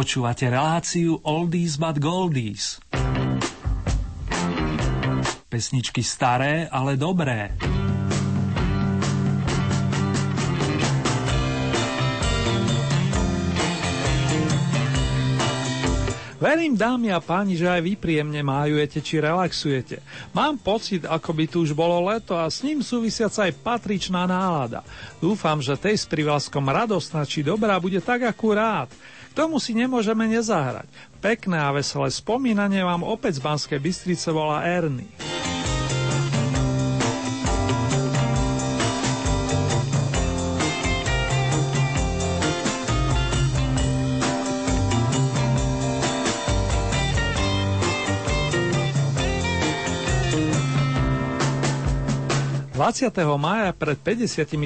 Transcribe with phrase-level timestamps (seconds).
[0.00, 2.80] Počúvate reláciu Oldies but Goldies.
[5.44, 7.52] Pesničky staré, ale dobré.
[16.40, 20.00] Verím, dámy a páni, že aj vy príjemne májujete či relaxujete.
[20.32, 24.80] Mám pocit, ako by tu už bolo leto a s ním súvisiaca aj patričná nálada.
[25.20, 28.88] Dúfam, že tej s privlaskom radostná či dobrá bude tak akurát.
[29.30, 30.90] K tomu si nemôžeme nezahrať.
[31.22, 35.06] Pekné a veselé spomínanie vám opäť z Banskej Bystrice volá Erny.
[52.80, 53.12] 20.
[53.36, 54.56] maja pred 57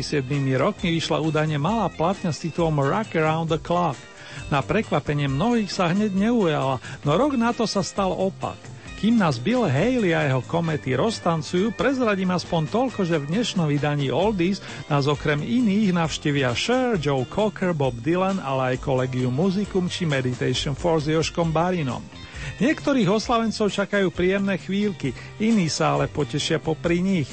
[0.54, 4.13] rokmi vyšla údajne malá platňa s titulom Rock Around the Clock.
[4.52, 8.56] Na prekvapenie mnohých sa hneď neujala, no rok na to sa stal opak.
[9.04, 14.08] Kým nás Bill Haley a jeho komety roztancujú, prezradím aspoň toľko, že v dnešnom vydaní
[14.08, 20.08] Oldies nás okrem iných navštívia Cher, Joe Cocker, Bob Dylan, ale aj kolegium Musicum či
[20.08, 22.00] Meditation for s Joškom Barinom.
[22.64, 27.28] Niektorých oslavencov čakajú príjemné chvíľky, iní sa ale potešia popri nich.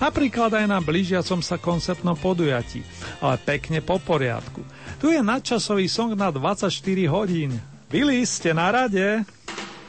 [0.00, 2.80] Napríklad aj na blížiacom sa koncertnom podujatí,
[3.20, 4.64] ale pekne po poriadku.
[5.00, 6.68] Tu je nadčasový song na 24
[7.08, 7.56] hodín.
[7.88, 9.24] Byli ste na rade?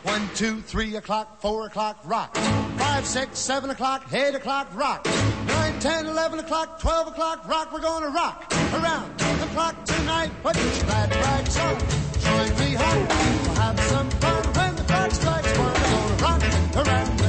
[0.08, 2.32] 1, 2, 3 o'clock, 4 o'clock, rock.
[2.80, 5.04] 5, 6, 7 o'clock, 8 o'clock, rock.
[5.52, 7.76] 9, 10, 11 o'clock, 12 o'clock, rock.
[7.76, 10.32] We're gonna rock around the clock tonight.
[10.40, 11.76] Put your glad rags on.
[12.24, 13.06] Join me home.
[13.44, 15.76] We'll have some fun when the clock strikes one.
[15.76, 16.42] We're gonna rock
[16.88, 17.21] around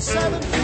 [0.00, 0.59] seven.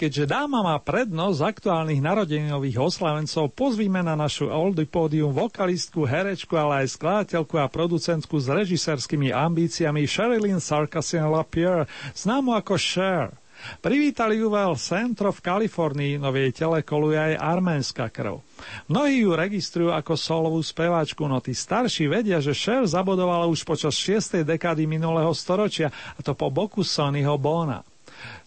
[0.00, 6.88] Keďže dáma má prednosť aktuálnych narodeninových oslavencov, pozvíme na našu Oldy pódium vokalistku, herečku, ale
[6.88, 11.84] aj skladateľku a producentku s režiserskými ambíciami Sherilyn Sarkisian LaPierre,
[12.16, 13.36] známu ako Cher.
[13.84, 18.40] Privítali ju veľ Centro v Kalifornii, no v jej tele koluje aj arménska krv.
[18.88, 24.00] Mnohí ju registrujú ako solovú speváčku, no tí starší vedia, že Cher zabodovala už počas
[24.00, 24.48] 6.
[24.48, 27.84] dekády minulého storočia, a to po boku Sonnyho Bona.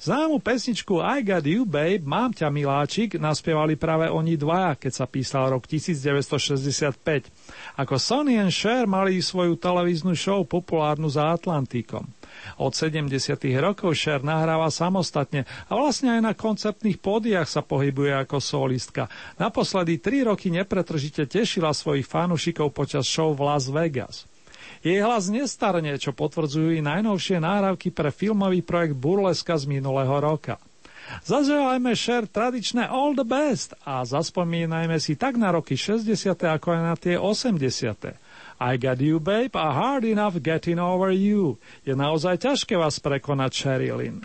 [0.04, 5.06] Známu pesničku I Got You Babe, Mám ťa miláčik, naspievali práve oni dvaja, keď sa
[5.08, 7.00] písal rok 1965.
[7.80, 12.04] Ako Sonny and Cher mali svoju televíznu show populárnu za Atlantikom.
[12.60, 13.14] Od 70.
[13.62, 19.08] rokov Cher nahráva samostatne a vlastne aj na koncertných pódiach sa pohybuje ako solistka.
[19.40, 24.33] Naposledy tri roky nepretržite tešila svojich fanúšikov počas show v Las Vegas.
[24.84, 30.60] Jej hlas nestarne, čo potvrdzujú i najnovšie náhrávky pre filmový projekt Burleska z minulého roka.
[31.24, 36.36] Zažívajme Cher tradičné All the Best a zaspomínajme si tak na roky 60.
[36.36, 38.20] ako aj na tie 80.
[38.60, 41.60] I Got You Babe a Hard Enough Getting Over You.
[41.84, 44.24] Je naozaj ťažké vás prekonať, Sherilyn.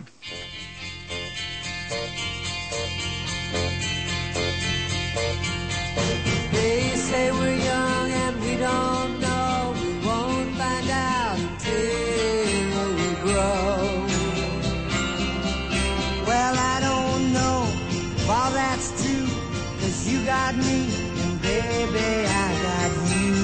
[20.25, 20.89] Got me,
[21.21, 23.35] and baby, I got you.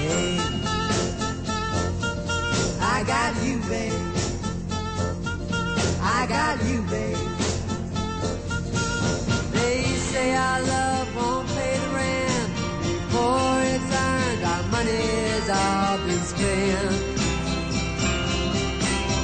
[0.00, 0.38] Hey,
[2.80, 4.02] I got you, babe.
[6.00, 7.16] I got you, babe.
[9.52, 12.48] They say our love won't pay the rent
[12.82, 14.44] before it's earned.
[14.52, 17.18] Our money's all been spent.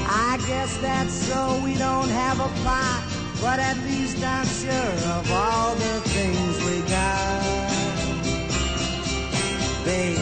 [0.08, 3.02] I guess that's so we don't have a plot,
[3.40, 7.42] but at least I'm sure of all the things we got.
[9.84, 10.18] Babe,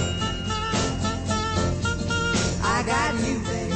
[2.62, 3.74] I got you, babe.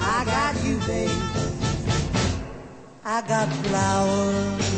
[0.00, 1.22] I got you, babe.
[3.04, 4.68] I got flowers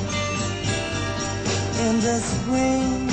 [1.84, 3.10] in the spring.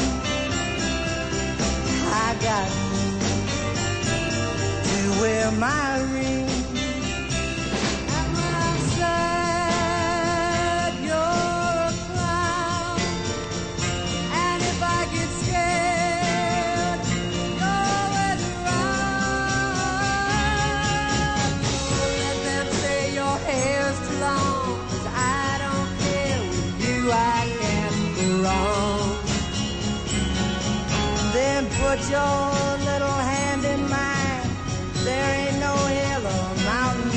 [2.09, 3.05] I got you
[4.89, 6.46] to wear my ring.
[32.09, 34.50] Your little hand in mine.
[35.04, 37.12] There ain't no hill or mountain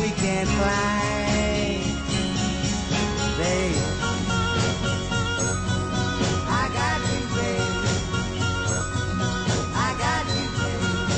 [0.00, 1.82] we can't climb.
[3.38, 3.76] Babe,
[6.62, 7.98] I got you, babe.
[9.74, 11.16] I got you, babe.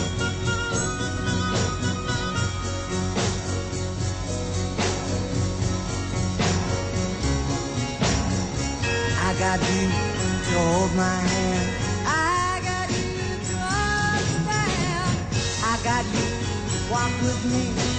[9.29, 9.89] I got you
[10.47, 11.42] to hold my hand.
[17.03, 17.92] To walk with me.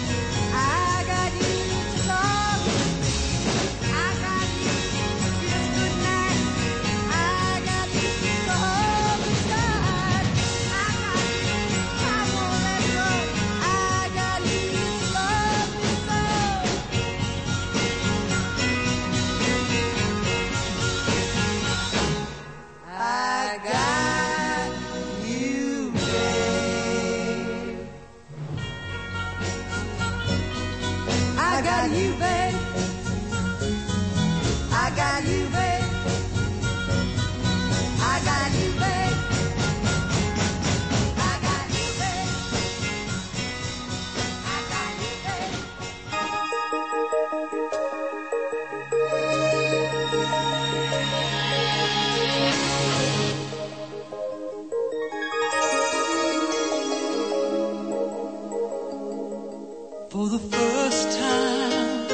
[60.14, 62.08] For the first time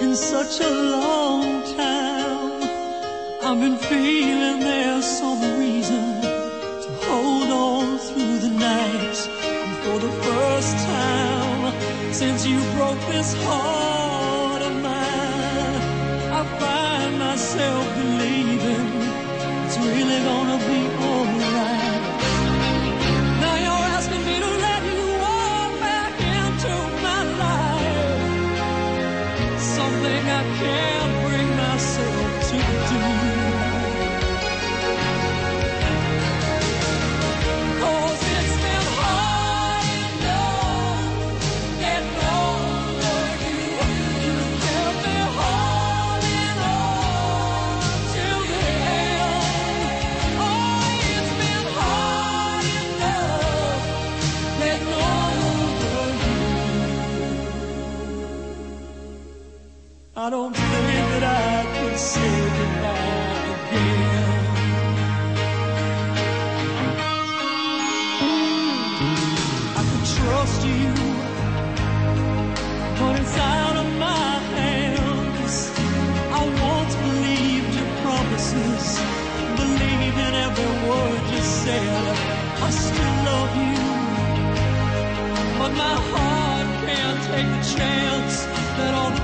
[0.00, 2.62] in such a long time,
[3.44, 9.18] I've been feeling there's some reason to hold on through the night.
[9.44, 15.82] And for the first time since you broke this heart of mine,
[16.40, 18.88] I find myself believing
[19.66, 20.93] it's really gonna be
[60.24, 60.64] I don't think
[61.12, 64.32] that I could say goodbye again.
[69.78, 70.92] I could trust you,
[72.98, 75.54] but it's out of my hands.
[76.32, 78.84] I once believed your promises,
[79.60, 82.16] believed in every word you said.
[82.64, 83.84] I still love you,
[85.58, 88.34] but my heart can't take the chance
[88.78, 89.23] that all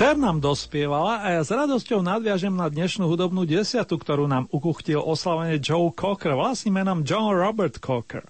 [0.00, 4.96] Šer nám dospievala a ja s radosťou nadviažem na dnešnú hudobnú desiatu, ktorú nám ukuchtil
[4.96, 8.24] oslavene Joe Cocker, vlastným menom John Robert Cocker.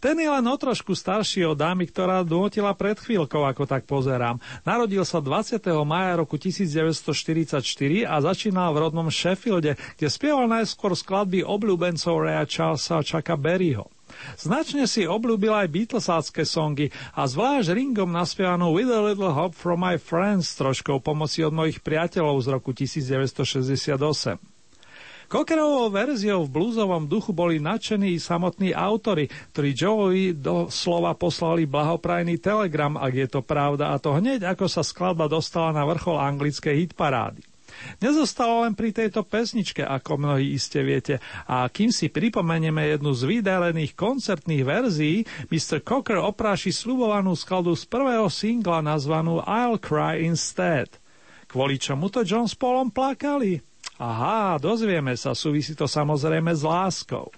[0.00, 4.40] Ten je len o trošku starší od dámy, ktorá donotila pred chvíľkou, ako tak pozerám.
[4.64, 5.60] Narodil sa 20.
[5.84, 7.60] maja roku 1944
[8.08, 13.92] a začínal v rodnom Sheffielde, kde spieval najskôr skladby obľúbencov Rea Charlesa Chucka Berryho.
[14.36, 19.82] Značne si obľúbil aj Beatlesácké songy a zvlášť Ringom naspievanú With a Little Help from
[19.82, 24.56] My Friends troškou pomoci od mojich priateľov z roku 1968.
[25.26, 31.66] Cockerovou verziou v blúzovom duchu boli nadšení i samotní autory, ktorí Joeovi do slova poslali
[31.66, 36.22] blahoprajný telegram, ak je to pravda, a to hneď ako sa skladba dostala na vrchol
[36.22, 37.55] anglickej hitparády.
[37.98, 41.22] Nezostalo len pri tejto pesničke, ako mnohí iste viete.
[41.48, 45.82] A kým si pripomenieme jednu z vydelených koncertných verzií, Mr.
[45.82, 51.00] Cocker opráši slubovanú skladu z prvého singla nazvanú I'll Cry Instead.
[51.46, 53.62] Kvôli čomu to John s Paulom plakali?
[53.96, 57.32] Aha, dozvieme sa, súvisí to samozrejme s láskou.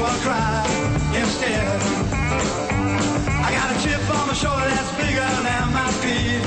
[0.00, 0.64] So I cry
[1.20, 1.76] instead.
[3.46, 6.44] I got a chip on my shoulder that's bigger than my feet.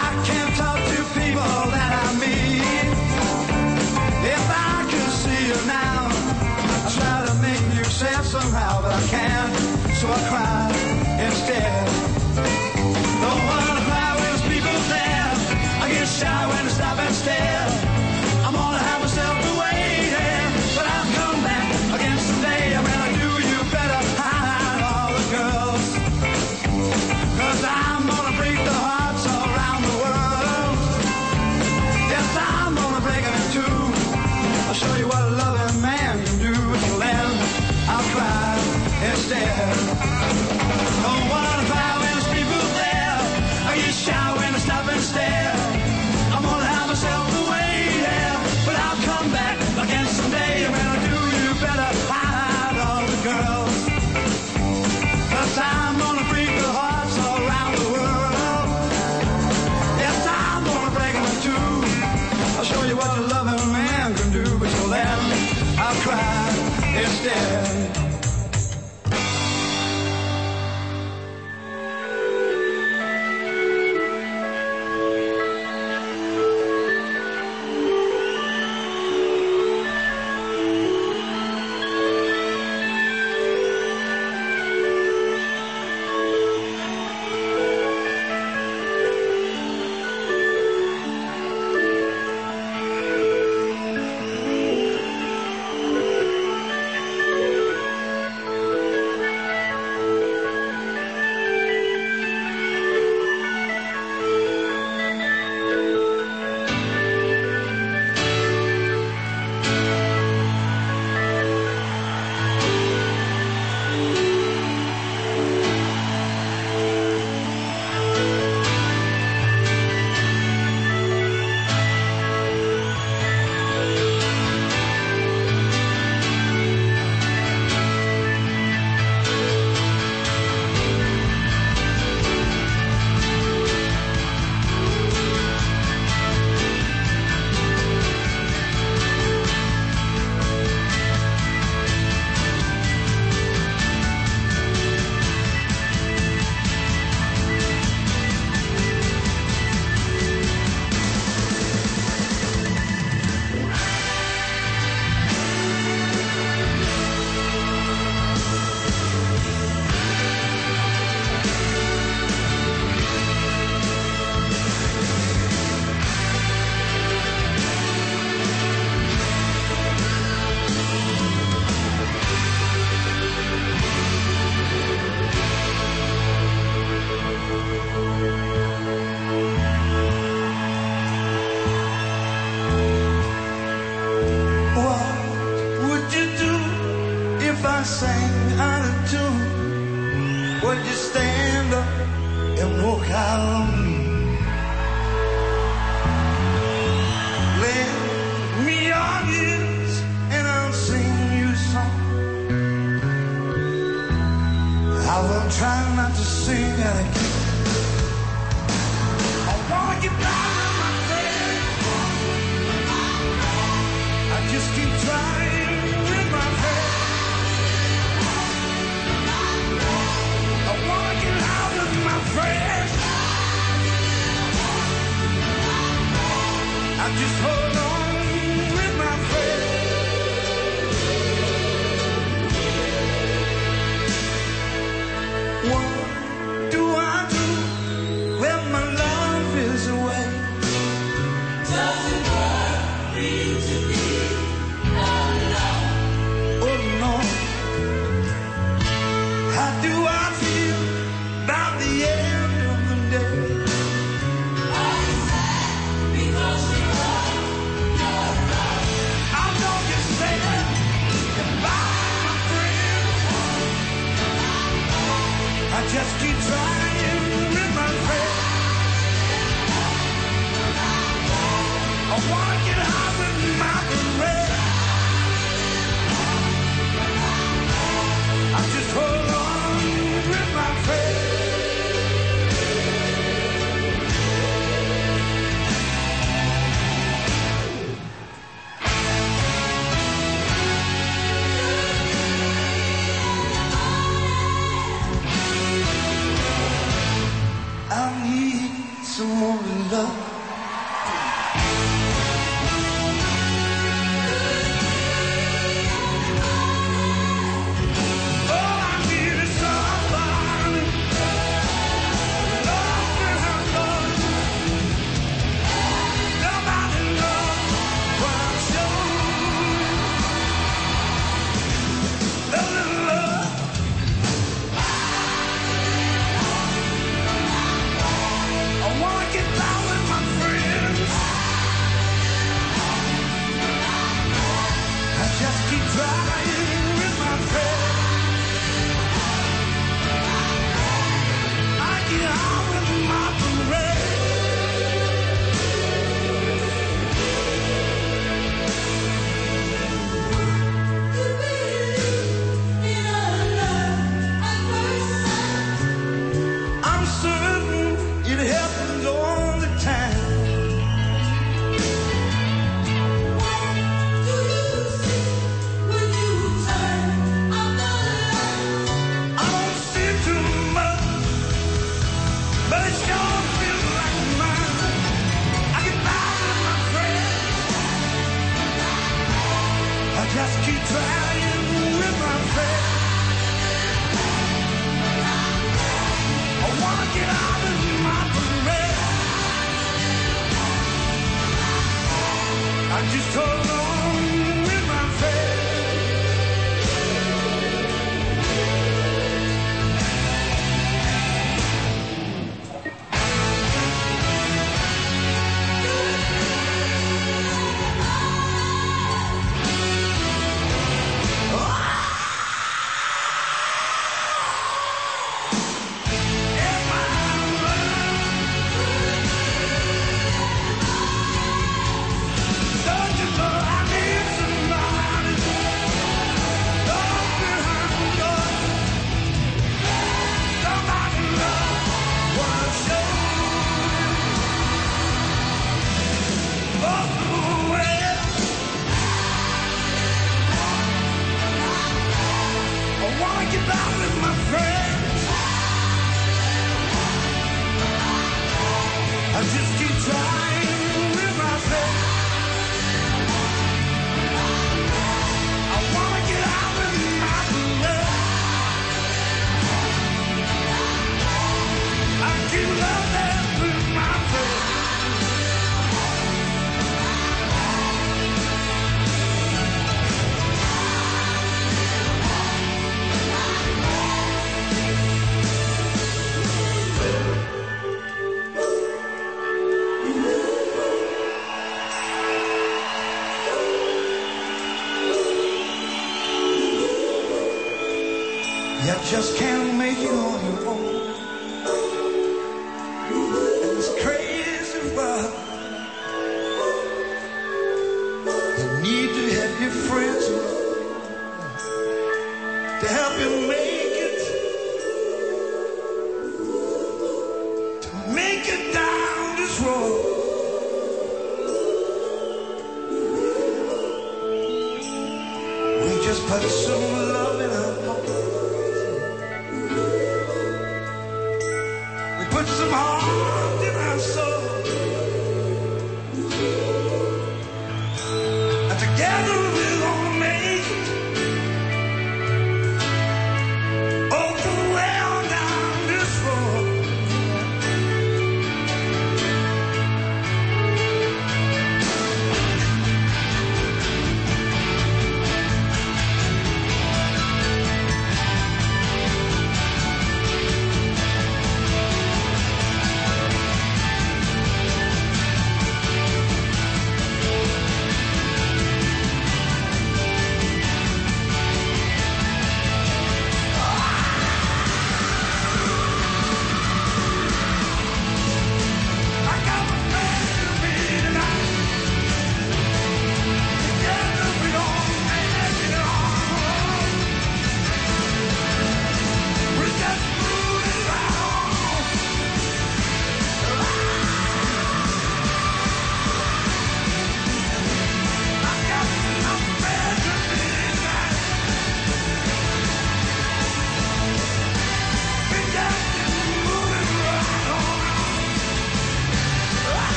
[0.00, 2.88] I can't talk to people that I meet.
[4.34, 6.08] If I could see you now,
[6.72, 9.52] I try to make you sad somehow, but I can't,
[10.00, 11.91] so I cry instead.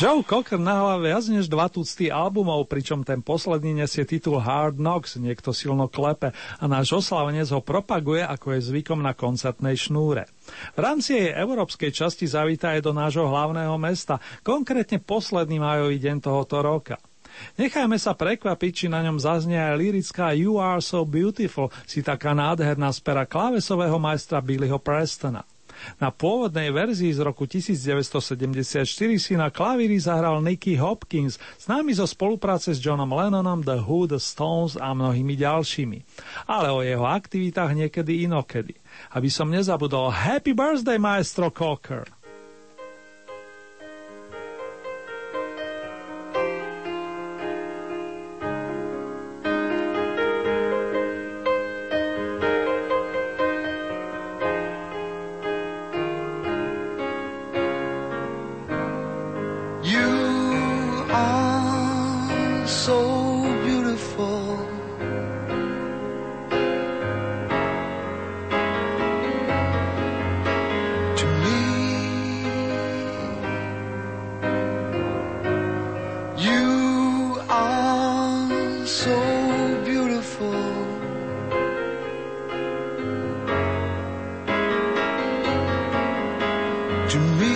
[0.00, 5.20] Joe Cocker nahrál viac než dva tucty albumov, pričom ten posledný nesie titul Hard Knocks,
[5.20, 10.24] niekto silno klepe a náš oslavenec ho propaguje, ako je zvykom na koncertnej šnúre.
[10.72, 16.16] V rámci jej európskej časti zavíta aj do nášho hlavného mesta, konkrétne posledný majový deň
[16.24, 16.96] tohoto roka.
[17.60, 22.32] Nechajme sa prekvapiť, či na ňom zaznie aj lirická You Are So Beautiful, si taká
[22.32, 25.44] nádherná spera klávesového majstra Billyho Prestona.
[25.98, 28.84] Na pôvodnej verzii z roku 1974
[29.16, 34.20] si na klavíri zahral Nicky Hopkins, známy zo spolupráce s Johnom Lennonom, The Who, The
[34.20, 35.98] Stones a mnohými ďalšími.
[36.46, 38.76] Ale o jeho aktivitách niekedy inokedy.
[39.14, 42.19] Aby som nezabudol, Happy Birthday, maestro Cocker!
[87.10, 87.54] to me.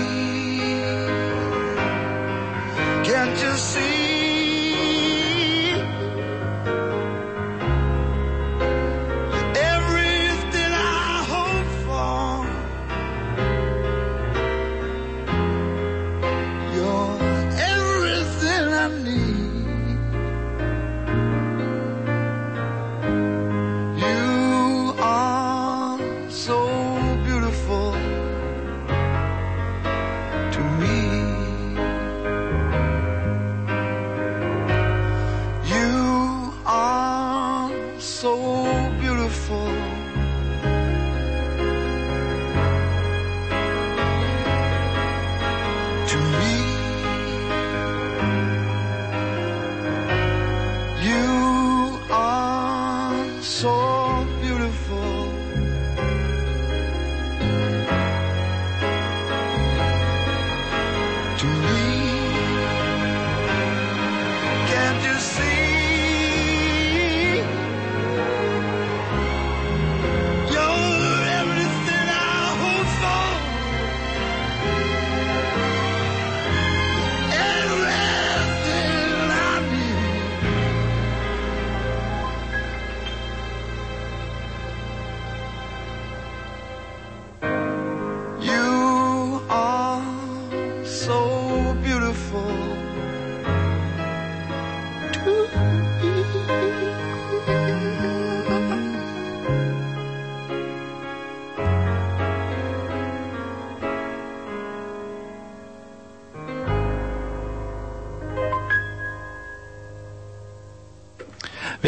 [3.04, 4.13] Can't you see?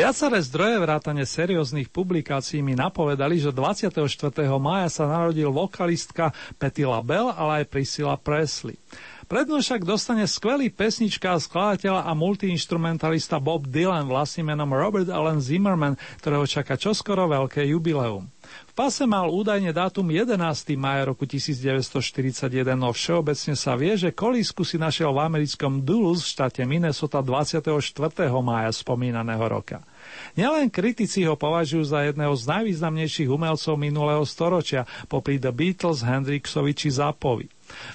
[0.06, 3.90] Viaceré zdroje vrátane serióznych publikácií mi napovedali, že 24.
[4.54, 6.30] mája sa narodil vokalistka
[6.62, 8.78] Petty LaBelle, ale aj Priscilla Presley.
[9.26, 16.46] Prednošak dostane skvelý pesnička, skladateľ a multiinstrumentalista Bob Dylan vlastným menom Robert Allen Zimmerman, ktorého
[16.46, 18.30] čaká čoskoro veľké jubileum
[18.76, 20.36] pase mal údajne dátum 11.
[20.76, 26.30] maja roku 1941, no všeobecne sa vie, že kolísku si našiel v americkom Duluth v
[26.36, 27.72] štáte Minnesota 24.
[28.44, 29.80] mája spomínaného roka.
[30.36, 36.72] Nielen kritici ho považujú za jedného z najvýznamnejších umelcov minulého storočia, popri The Beatles, Hendrixovi
[36.76, 37.48] či Zapovi.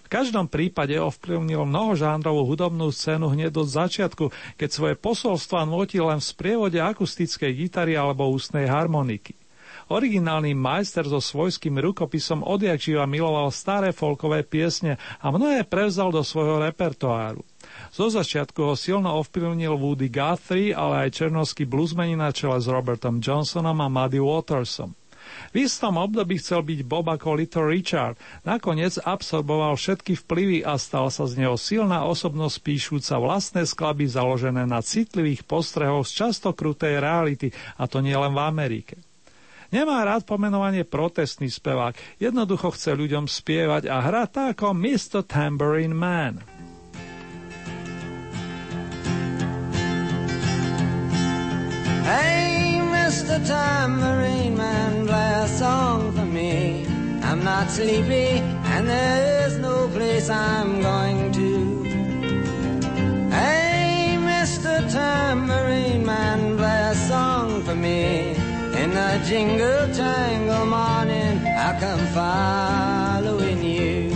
[0.04, 4.26] V každom prípade ovplyvnil mnohožánrovú hudobnú scénu hneď od začiatku,
[4.60, 9.41] keď svoje posolstva nutil len v sprievode akustickej gitary alebo ústnej harmoniky.
[9.92, 16.24] Originálny majster so svojským rukopisom odjak živa miloval staré folkové piesne a mnohé prevzal do
[16.24, 17.44] svojho repertoáru.
[17.92, 23.20] Zo začiatku ho silno ovplyvnil Woody Guthrie, ale aj černovský bluesmeni na čele s Robertom
[23.20, 24.96] Johnsonom a Muddy Watersom.
[25.52, 28.16] V istom období chcel byť Bob ako Little Richard,
[28.48, 34.64] nakoniec absorboval všetky vplyvy a stal sa z neho silná osobnosť píšúca vlastné skladby založené
[34.64, 38.96] na citlivých postrehoch z často krutej reality, a to nielen v Amerike.
[39.72, 45.24] Nemá rád pomenovanie protestný spevák, jednoducho chce ľuďom spievať a hrať tak ako Mr.
[45.24, 46.44] Tambourine Man.
[52.04, 53.40] Hey, Mr.
[53.48, 56.84] Tambourine Man, play a song for me.
[57.24, 58.44] I'm not sleepy,
[58.76, 61.82] and there's no place I'm going to.
[64.92, 68.41] tambourine man, play a song for me.
[68.82, 74.10] In the jingle jangle morning, I come following you.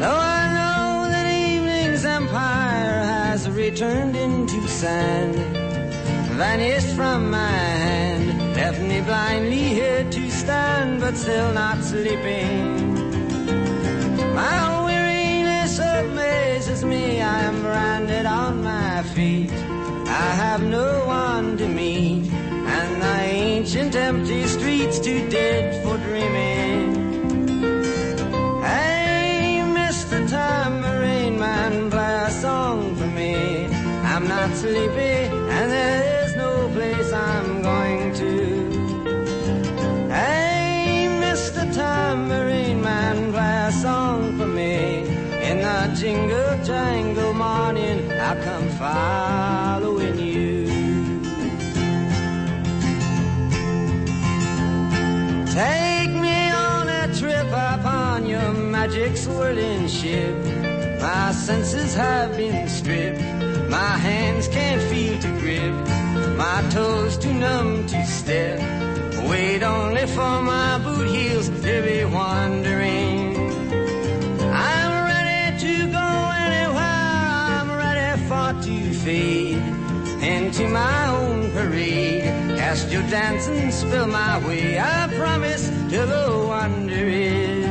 [0.00, 5.34] Though I know that evening's empire has returned into sand,
[6.38, 12.94] vanished from my hand, left me blindly here to stand, but still not sleeping.
[14.34, 19.52] My weariness amazes me, I am branded on my feet.
[20.12, 26.82] I have no one to meet, and the ancient empty streets too dead for dreaming.
[28.60, 30.18] Hey, Mr.
[30.28, 33.64] Tambourine Man, play a song for me.
[34.12, 35.16] I'm not sleepy,
[35.56, 38.32] and there is no place I'm going to.
[40.10, 41.62] Hey, Mr.
[41.74, 45.08] Tambourine Man, play a song for me.
[45.48, 50.01] In the jingle jangle morning, I come following
[55.52, 60.34] Take me on a trip upon your magic swirling ship.
[60.98, 63.20] My senses have been stripped.
[63.68, 65.74] My hands can't feel to grip.
[66.38, 68.60] My toes too numb to step.
[69.28, 73.36] Wait only for my boot heels to be wandering.
[74.54, 76.08] I'm ready to go
[76.48, 77.04] anywhere.
[77.52, 79.62] I'm ready for to fade
[80.22, 82.41] into my own parade.
[82.72, 84.78] Cast your dance and spill my way.
[84.78, 87.66] I promise to go under it.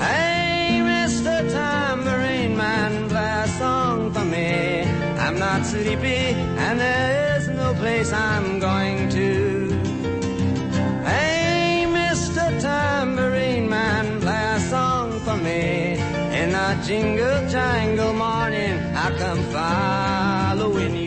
[0.00, 1.34] Hey, Mr.
[1.52, 4.84] Tambourine Man, play a song for me.
[5.24, 6.32] I'm not sleepy,
[6.64, 9.68] and there is no place I'm going to.
[11.04, 12.58] Hey, Mr.
[12.58, 15.98] Tambourine Man, play a song for me.
[16.40, 21.05] In a jingle jangle morning, I come following you.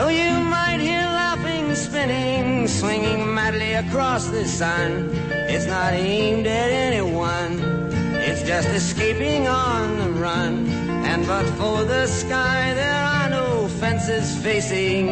[0.00, 6.70] Though you might hear laughing, spinning, swinging madly across the sun, it's not aimed at
[6.70, 7.60] anyone.
[8.14, 10.66] It's just escaping on the run.
[11.04, 15.10] And but for the sky, there are no fences facing.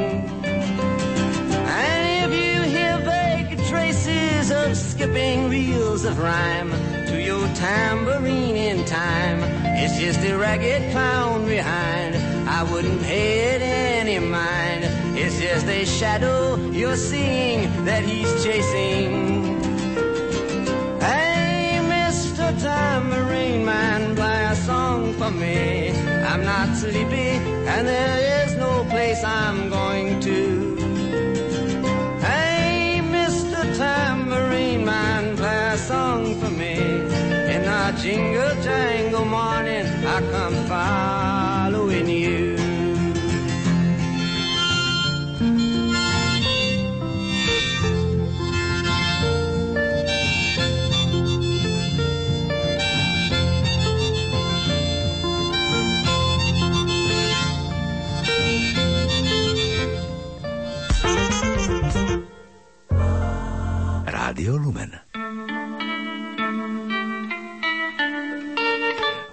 [1.84, 6.70] And if you hear vague traces of skipping reels of rhyme
[7.08, 9.40] to your tambourine in time,
[9.82, 12.27] it's just a ragged clown behind.
[12.58, 14.82] I wouldn't pay it any mind.
[15.16, 19.60] It's just a shadow you're seeing that he's chasing.
[20.98, 22.46] Hey, Mr.
[22.60, 25.90] Tambourine Man, play a song for me.
[26.30, 27.30] I'm not sleepy,
[27.74, 30.74] and there is no place I'm going to.
[32.18, 33.60] Hey, Mr.
[33.76, 36.74] Tambourine Man, play a song for me.
[37.54, 39.86] In a jingle jangle morning,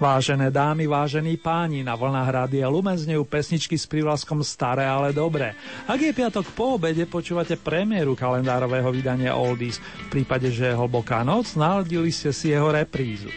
[0.06, 5.58] Vážené dámy, vážení páni, na vlnách Rádia Lumen znejú pesničky s prívlaskom Staré, ale dobré.
[5.90, 9.82] Ak je piatok po obede, počúvate premiéru kalendárového vydania Oldies.
[9.82, 13.34] V prípade, že je hlboká noc, naladili ste si jeho reprízu.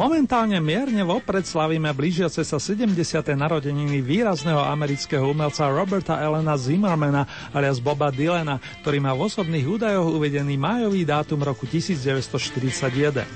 [0.00, 2.96] Momentálne mierne vopred slavíme blížiace sa 70.
[3.36, 10.08] narodeniny výrazného amerického umelca Roberta Elena Zimmermana alias Boba Dylana, ktorý má v osobných údajoch
[10.08, 13.28] uvedený májový dátum roku 1941.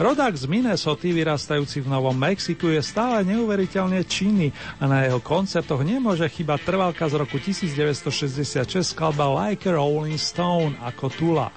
[0.00, 5.84] Rodák z Minnesota, vyrastajúci v Novom Mexiku, je stále neuveriteľne činný a na jeho koncertoch
[5.84, 8.64] nemôže chyba trvalka z roku 1966
[8.96, 11.52] skladba Like a Rolling Stone ako Tula.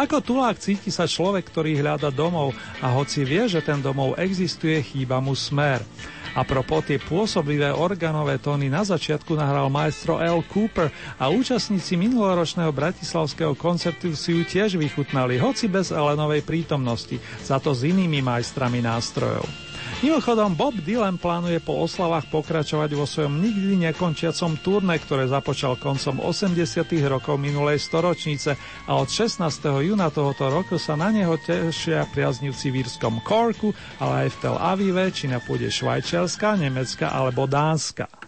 [0.00, 4.80] Ako tulák cíti sa človek, ktorý hľada domov a hoci vie, že ten domov existuje,
[4.80, 5.84] chýba mu smer.
[6.32, 10.40] A propos tie pôsoblivé organové tóny na začiatku nahral maestro L.
[10.48, 10.88] Cooper
[11.20, 17.76] a účastníci minuloročného bratislavského koncertu si ju tiež vychutnali, hoci bez Elenovej prítomnosti, za to
[17.76, 19.69] s inými majstrami nástrojov.
[20.00, 26.24] Mimochodom, Bob Dylan plánuje po oslavách pokračovať vo svojom nikdy nekončiacom turné, ktoré započal koncom
[26.24, 26.56] 80.
[27.04, 28.56] rokov minulej storočnice
[28.88, 29.44] a od 16.
[29.60, 34.56] júna tohoto roku sa na neho tešia priaznivci v Írskom Corku, ale aj v Tel
[34.56, 38.19] Avive, či na pôde Švajčiarska, Nemecka alebo Dánska.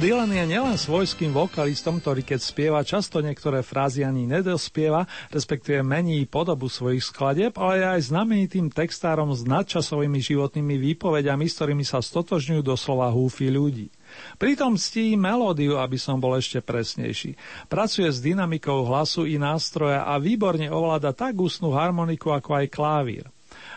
[0.00, 6.24] Dylan je nielen svojským vokalistom, ktorý keď spieva často niektoré frázy ani nedospieva, respektíve mení
[6.24, 12.00] podobu svojich skladeb, ale je aj znamenitým textárom s nadčasovými životnými výpovediami, s ktorými sa
[12.00, 13.92] stotožňujú doslova húfy ľudí.
[14.40, 17.36] Pritom ctí melódiu, aby som bol ešte presnejší.
[17.68, 23.28] Pracuje s dynamikou hlasu i nástroja a výborne ovláda tak ústnu harmoniku ako aj klavír.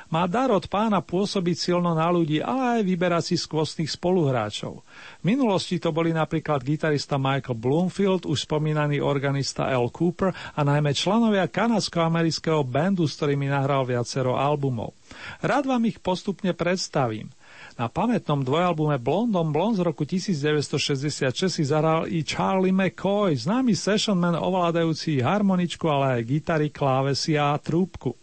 [0.08, 4.86] Má dar od pána pôsobiť silno na ľudí, ale aj vyberať si skvostných spoluhráčov.
[5.24, 9.88] Minulosti to boli napríklad gitarista Michael Bloomfield, už spomínaný organista L.
[9.88, 14.92] Cooper a najmä členovia kanadsko-amerického bandu, s ktorými nahral viacero albumov.
[15.40, 17.32] Rád vám ich postupne predstavím.
[17.80, 24.38] Na pamätnom dvojalbume Blondom Blond z roku 1966 si zahral i Charlie McCoy, známy sessionman
[24.38, 28.23] ovládajúci harmoničku, ale aj gitary, klávesy a trúbku.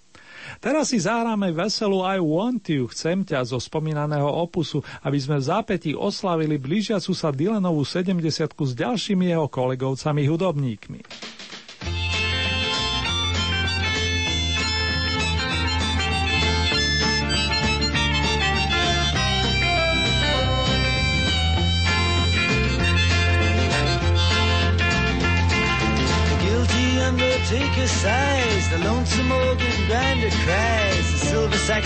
[0.59, 5.47] Teraz si zahráme veselú I Want You, chcem ťa zo spomínaného opusu, aby sme v
[5.47, 11.01] zápätí oslavili blížiacu sa Dylanovú 70 s ďalšími jeho kolegovcami hudobníkmi.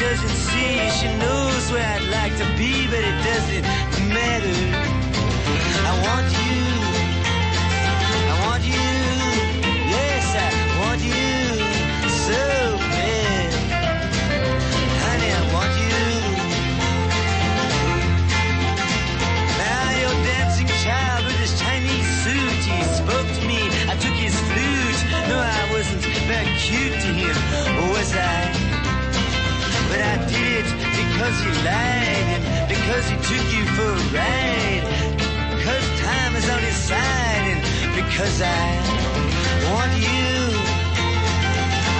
[0.00, 0.88] doesn't see.
[0.98, 4.89] She knows where I'd like to be, but it doesn't matter.
[31.30, 34.82] Because he lied and because he took you for a ride.
[35.56, 37.60] Because time is on his side and
[37.94, 38.66] because I
[39.70, 40.34] want you.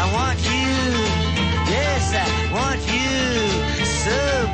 [0.02, 0.74] I want you.
[1.70, 4.49] Yes, I want you so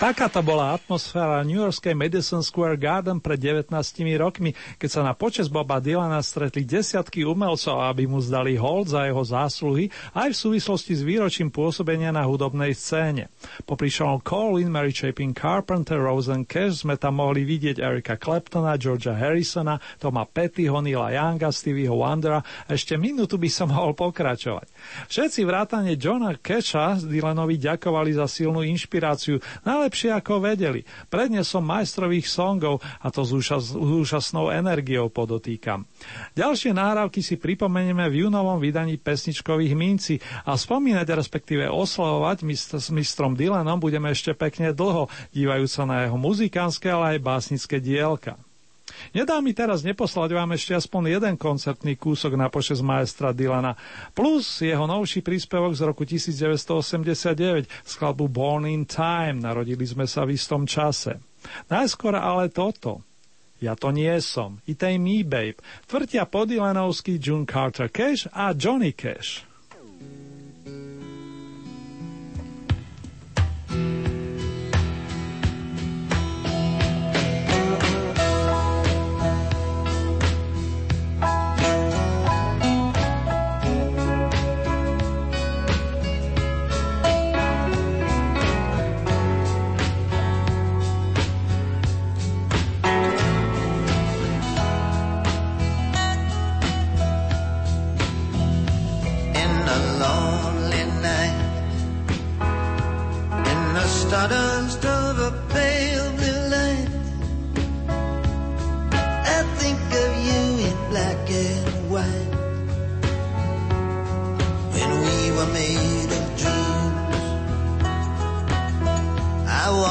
[0.00, 3.72] Tak takáto bola atmosféra New Yorkskej Madison Square Garden pred 19
[4.20, 9.04] rokmi, keď sa na počas Boba Dylana stretli desiatky umelcov, aby mu zdali hold za
[9.08, 13.28] jeho zásluhy aj v súvislosti s výročím pôsobenia na hudobnej scéne.
[13.68, 19.12] Popri Sean Colin, Mary Chapin Carpenter, Rosen Cash sme tam mohli vidieť Erika Claptona, Georgia
[19.12, 22.40] Harrisona, Toma Pettyho, Neila Younga, Stevieho Wondera
[22.72, 24.64] ešte minútu by som mohol pokračovať.
[25.12, 30.80] Všetci vrátane Johna Casha Dylanovi ďakovali za silnú inšpiráciu, najlepšie ako vedeli.
[31.12, 35.84] Prednesom majstrových songov a to s úžas, úžasnou energiou podotýkam.
[36.32, 40.16] Ďalšie náhrávky si pripomenieme v júnovom vydaní pesničkových minci
[40.48, 46.08] a spomínať respektíve oslavovať mistr, s mistrom Dylanom budeme ešte pekne dlho, dívajúc sa na
[46.08, 48.40] jeho muzikánske, ale aj básnické dielka.
[49.10, 53.74] Nedá mi teraz neposlať vám ešte aspoň jeden koncertný kúsok na počas maestra Dylana,
[54.14, 60.38] plus jeho novší príspevok z roku 1989 skladbu Born in Time, narodili sme sa v
[60.38, 61.18] istom čase.
[61.72, 63.02] Najskôr ale toto.
[63.60, 64.56] Ja to nie som.
[64.64, 65.60] I tej me babe.
[65.84, 69.49] Tvrtia podilenovský June Carter Cash a Johnny Cash.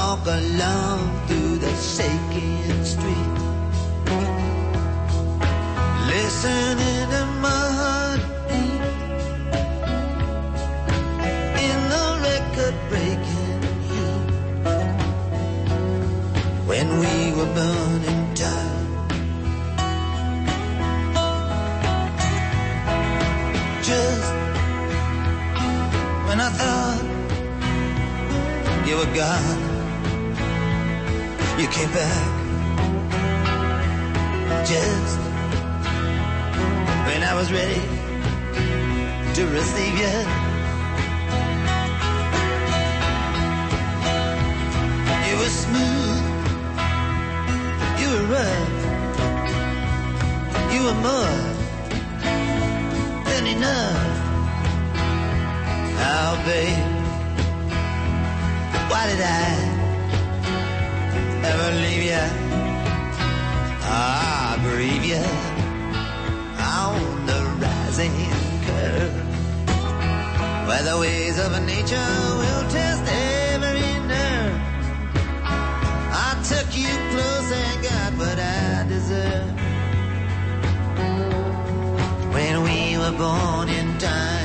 [0.09, 3.35] Walk along through the shaking street,
[6.13, 8.83] listening to my heart beat.
[11.67, 14.29] In the record breaking heat.
[16.69, 18.77] When we were burning tight.
[23.89, 24.31] Just
[26.27, 27.03] when I thought
[28.87, 29.58] you were gone,
[31.59, 32.25] you came back.
[34.65, 35.19] Just
[37.07, 37.81] when I was ready
[39.35, 40.15] to receive you.
[45.27, 46.21] You were smooth,
[47.99, 48.79] you were rough,
[50.73, 51.39] you were more
[53.29, 54.11] than enough.
[56.07, 56.85] Oh, babe,
[58.89, 59.78] why did I
[61.51, 62.25] ever leave you?
[63.81, 65.23] Ah, grieve you
[66.81, 68.15] on the rising
[68.67, 69.15] curve,
[70.67, 73.03] where the ways of nature will test
[73.53, 74.59] every nerve.
[76.27, 79.49] I took you close and got what I deserve.
[82.35, 84.38] When we were born in time.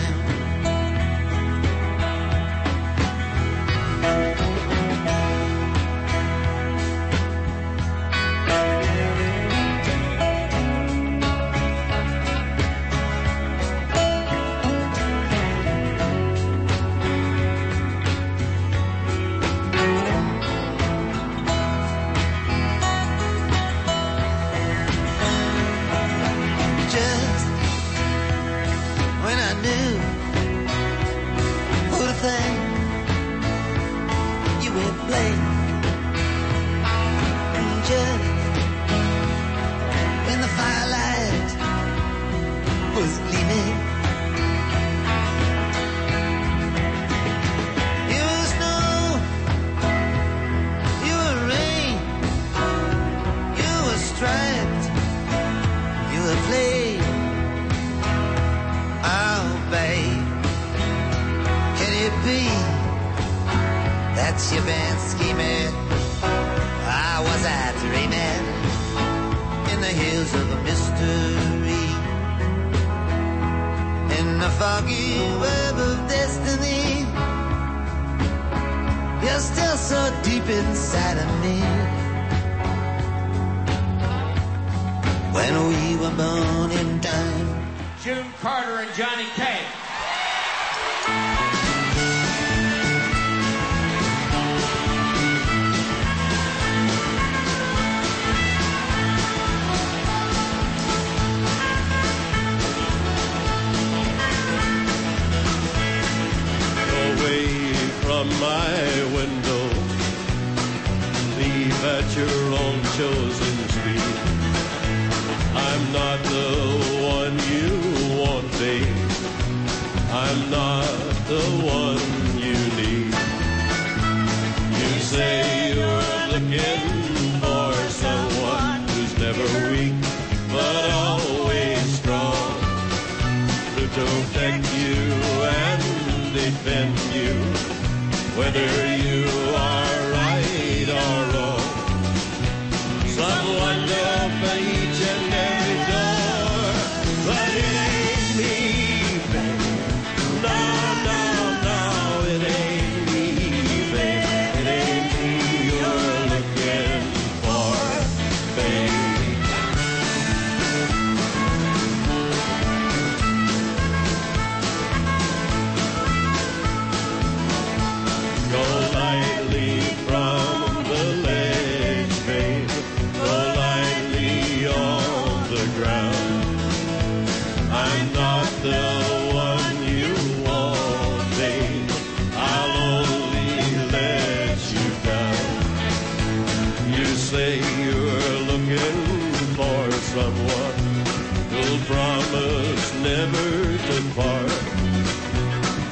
[193.04, 194.14] never depart.
[194.16, 194.50] part.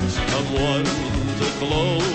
[0.09, 2.12] Someone to blow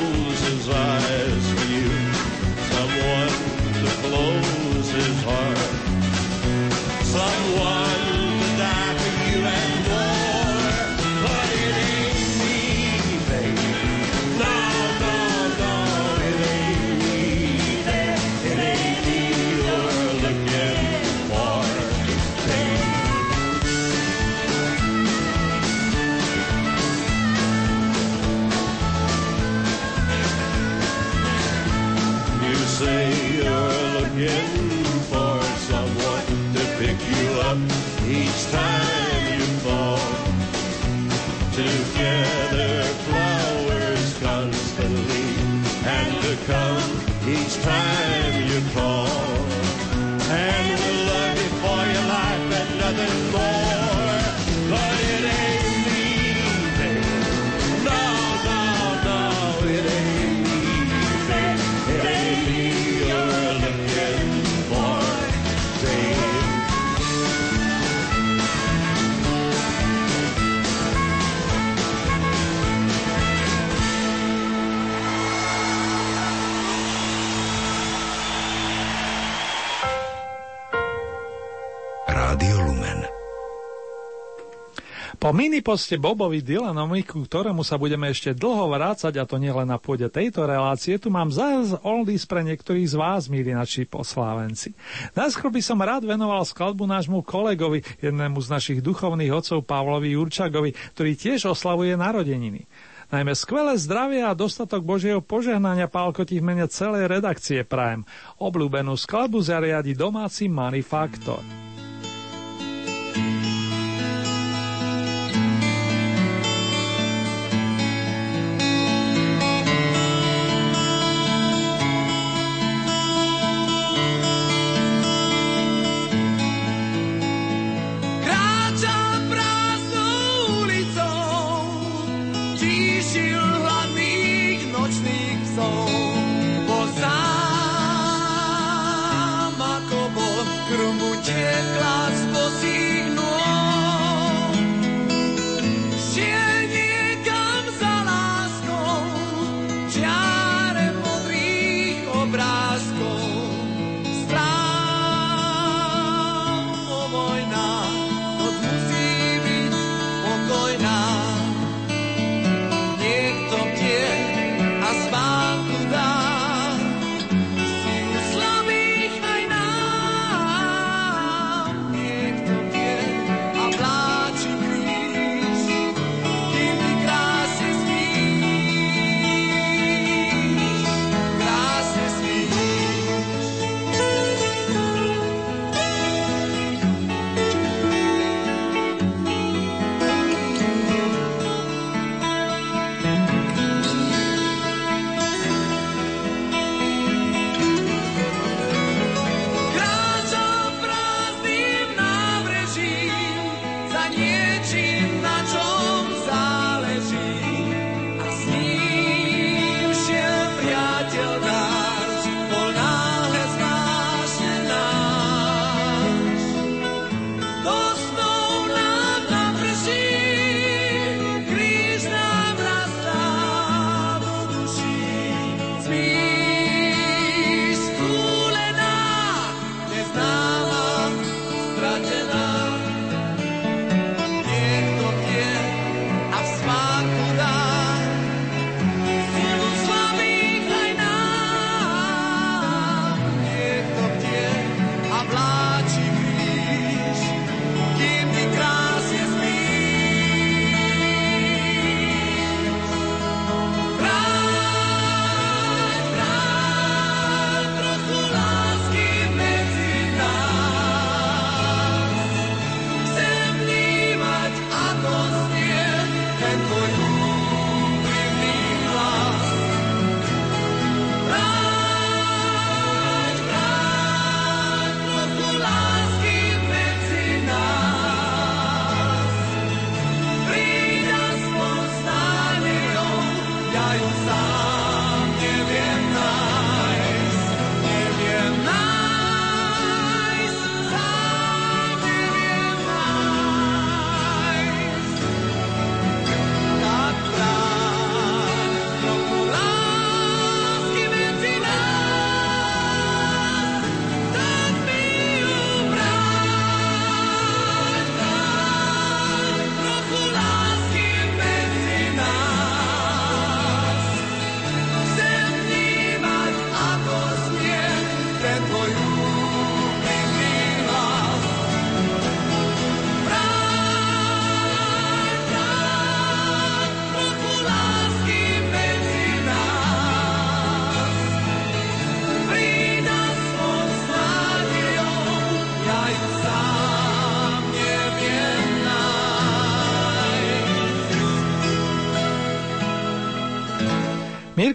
[85.28, 89.75] Po miniposte Bobovi Dylanovi, ku ktorému sa budeme ešte dlho vrácať, a to nielen na
[89.75, 94.71] pôde tejto relácie, tu mám zás oldies pre niektorých z vás, milí naši poslávenci.
[95.19, 100.71] Najskôr by som rád venoval skladbu nášmu kolegovi, jednému z našich duchovných otcov Pavlovi Jurčagovi,
[100.95, 102.63] ktorý tiež oslavuje narodeniny.
[103.11, 108.07] Najmä skvelé zdravie a dostatok Božieho požehnania Pálko ti v mene celej redakcie Prajem.
[108.39, 111.43] Obľúbenú skladbu zariadi domáci Manifaktor.
[111.43, 111.66] Faktor.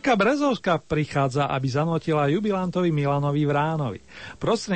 [0.02, 4.02] Mirka Brezovská prichádza, aby zanotila jubilantovi Milanovi Vránovi.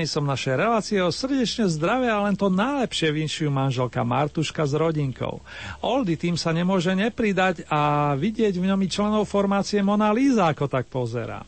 [0.06, 5.42] som našej relácie o srdečne zdravé a len to najlepšie vinšujú manželka Martuška s rodinkou.
[5.82, 10.70] Oldy tým sa nemôže nepridať a vidieť v ňom i členov formácie Mona Lisa, ako
[10.70, 11.42] tak pozerá.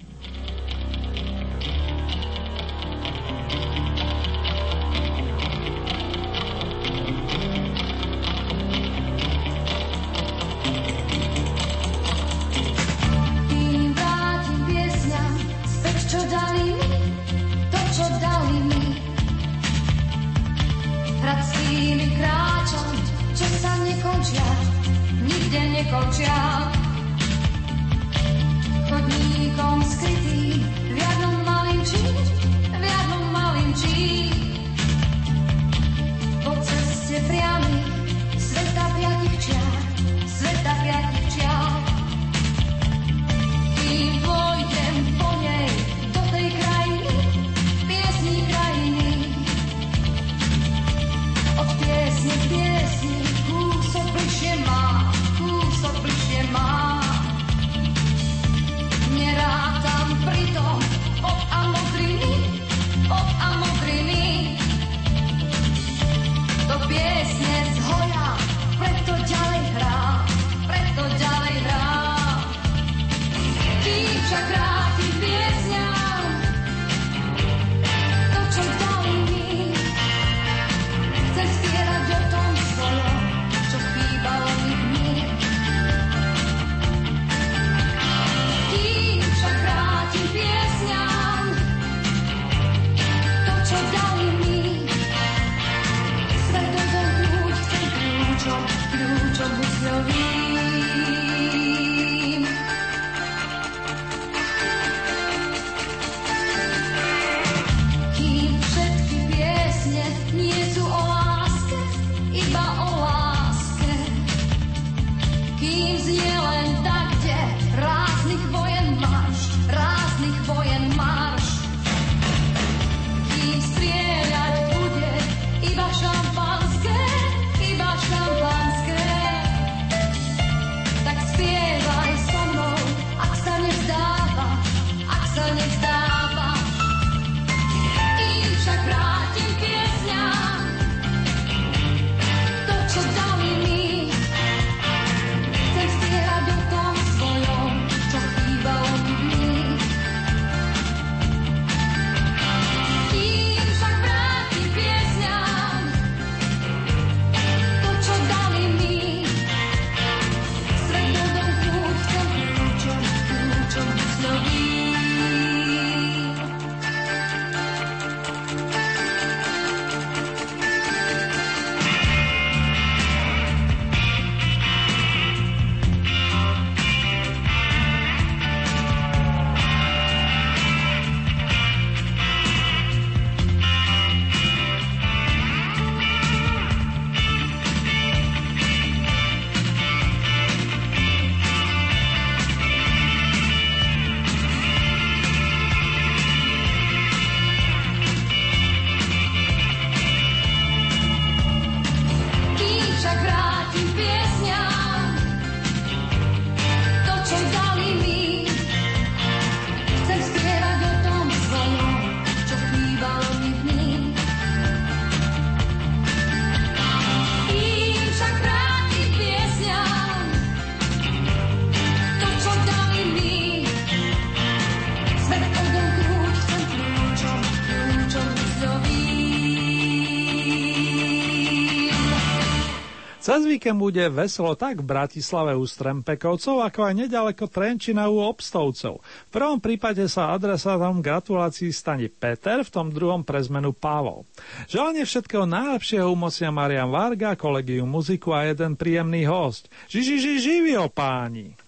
[233.58, 239.02] Víkend bude veselo tak v Bratislave u Strempekovcov, ako aj nedaleko Trenčina u Obstovcov.
[239.02, 244.22] V prvom prípade sa adresátom gratulácií stane Peter, v tom druhom pre zmenu Pavol.
[244.70, 249.66] Želanie všetkého najlepšieho umocnia Marian Varga, kolegiu muziku a jeden príjemný host.
[249.90, 251.58] Žiži, ži, živio páni!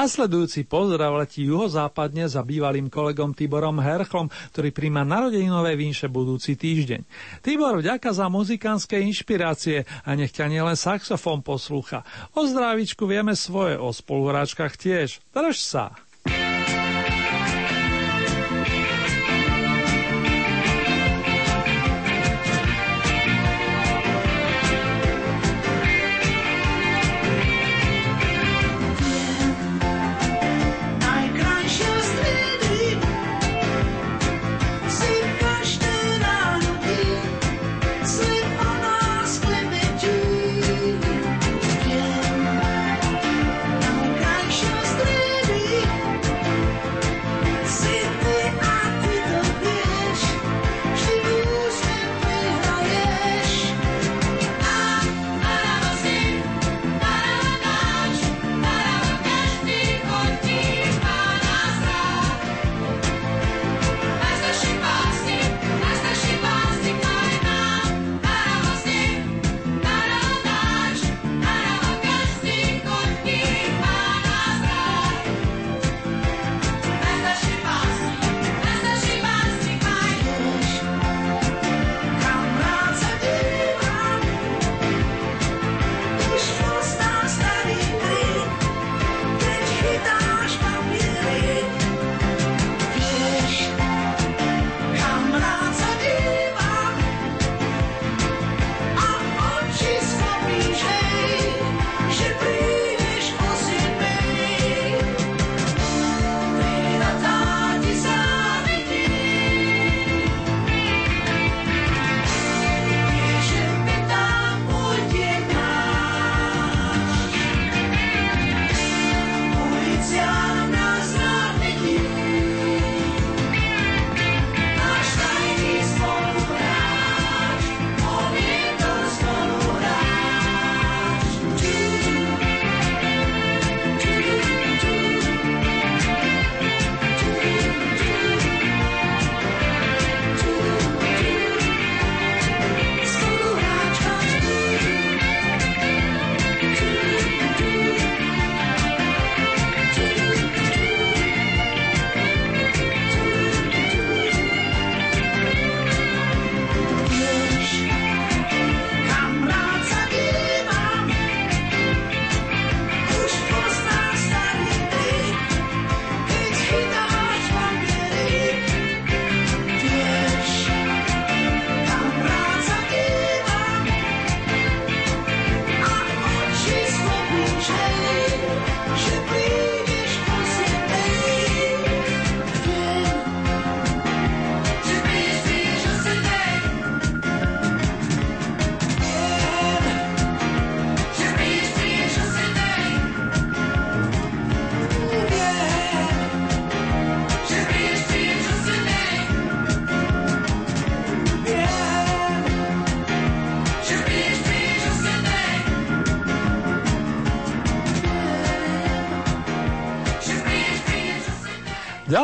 [0.00, 7.04] Nasledujúci pozdrav letí juhozápadne za bývalým kolegom Tiborom Herchlom, ktorý príjma narodeninové vinše budúci týždeň.
[7.44, 12.00] Tibor, vďaka za muzikánske inšpirácie a nech ťa nielen saxofón poslúcha.
[12.32, 15.20] O zdravičku vieme svoje, o spoluhráčkach tiež.
[15.36, 15.92] Drž sa!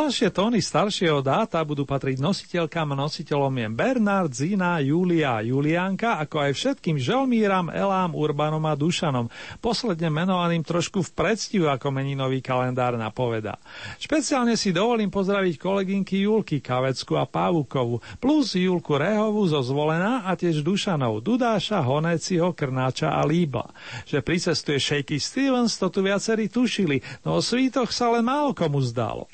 [0.07, 6.23] Ďalšie tóny staršieho dáta budú patriť nositeľkám a nositeľom je Bernard, Zina, Julia a Julianka,
[6.23, 9.27] ako aj všetkým Želmíram, Elám, Urbanom a Dušanom,
[9.59, 13.59] posledne menovaným trošku v predstihu, ako meninový kalendár napoveda.
[13.99, 20.39] Špeciálne si dovolím pozdraviť kolegynky Julky Kavecku a Pávukovu, plus Julku Rehovu zo Zvolená a
[20.39, 23.75] tiež Dušanov, Dudáša, Honeciho, Krnáča a Líbla.
[24.07, 28.79] Že pricestuje Shaky Stevens, to tu viacerí tušili, no o svítoch sa len málo komu
[28.79, 29.27] zdalo.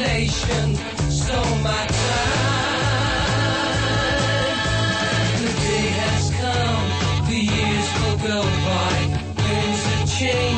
[0.00, 0.76] nation
[1.10, 2.70] stole my time.
[5.40, 6.84] The day has come,
[7.28, 8.94] the years will go by,
[9.36, 10.49] winds have changed.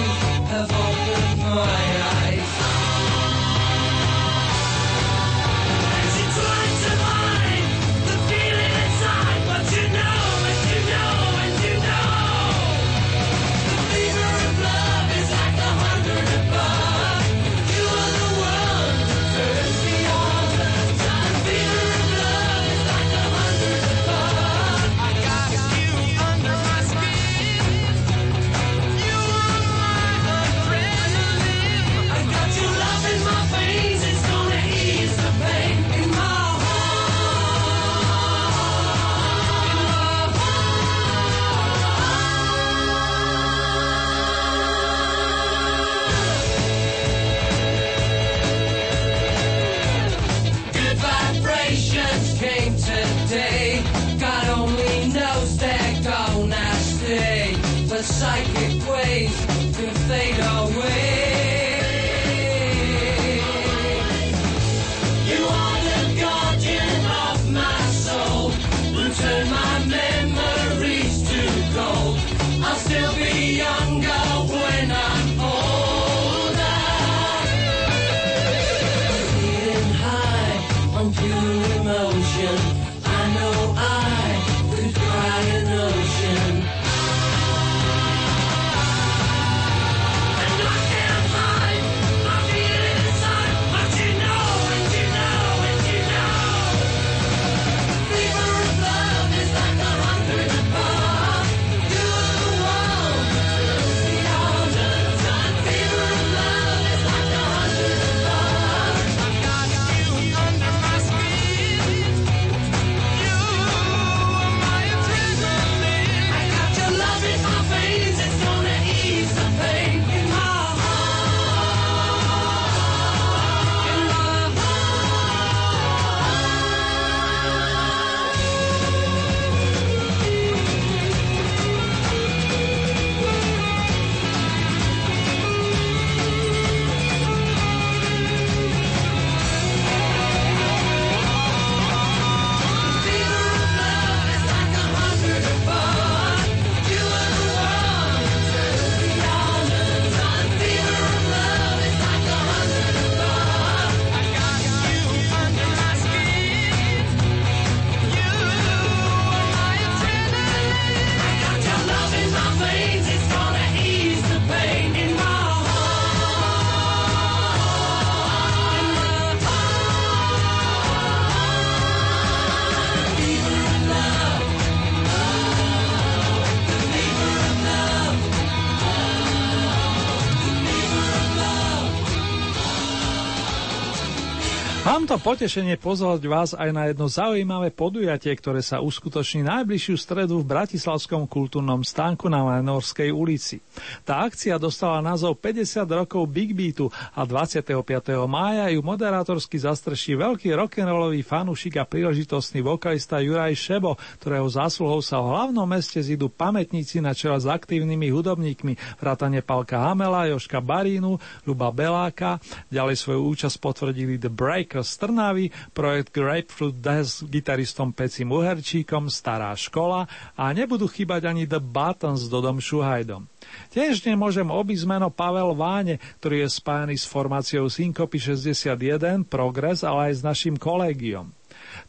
[185.12, 190.48] To potešenie pozvať vás aj na jedno zaujímavé podujatie, ktoré sa uskutoční najbližšiu stredu v
[190.48, 193.60] Bratislavskom kultúrnom stánku na Majnorskej ulici.
[194.08, 197.76] Tá akcia dostala názov 50 rokov Big Beatu a 25.
[198.24, 205.20] mája ju moderátorsky zastrší veľký rock'n'rollový fanúšik a príležitostný vokalista Juraj Šebo, ktorého zásluhou sa
[205.20, 211.20] v hlavnom meste zidú pamätníci na čele s aktívnymi hudobníkmi vrátane Palka Hamela, Joška Barínu,
[211.44, 212.40] Luba Beláka,
[212.72, 219.50] ďalej svoju účasť potvrdili The Breakers Trnavy, projekt Grapefruit Death s gitaristom Pecim Uherčíkom, Stará
[219.58, 220.06] škola
[220.38, 223.26] a nebudú chýbať ani The Buttons s Dodom Šuhajdom.
[223.74, 230.14] Tiež nemôžem obísť meno Pavel Váne, ktorý je spájany s formáciou Syncopy 61, Progress, ale
[230.14, 231.34] aj s našim kolégiom.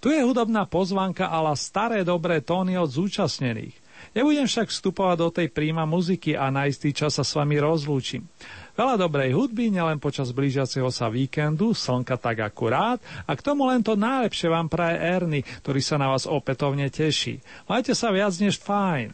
[0.02, 3.77] Tu je hudobná pozvanka ala staré dobré tóny od zúčastnených.
[4.11, 8.27] Nebudem však vstupovať do tej príjma muziky a na istý čas sa s vami rozlúčim.
[8.73, 12.97] Veľa dobrej hudby, nielen počas blížiaceho sa víkendu, slnka tak akurát
[13.29, 17.37] a k tomu len to najlepšie vám praje Erny, ktorý sa na vás opätovne teší.
[17.69, 19.13] Majte sa viac než fajn.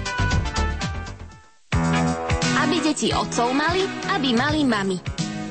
[3.01, 3.81] Deti otcov mali,
[4.13, 5.01] aby mali mami.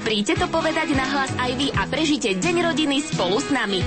[0.07, 3.83] Príďte to povedať nahlas aj vy a prežite Deň rodiny spolu s nami.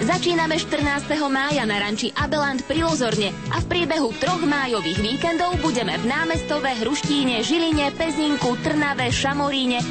[0.00, 1.12] Začíname 14.
[1.28, 6.72] mája na ranči Abeland pri Lozorne a v priebehu troch májových víkendov budeme v námestove,
[6.72, 9.84] Hruštíne, Žiline, Pezinku, Trnave, Šamoríne,